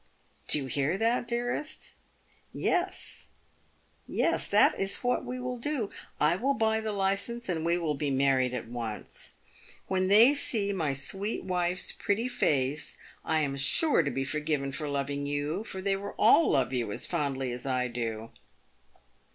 [0.47, 1.93] Do you hear that, dearest?
[2.55, 3.27] Yes,
[4.07, 4.47] yes!
[4.47, 5.91] that is what we will do.
[6.19, 9.33] I will buy the license, and we will be married at once.
[9.85, 14.89] "When they see my sweet wife's pretty face, I am sure to be forgiven for
[14.89, 18.31] loving you, for they will all love you as fondly as I do."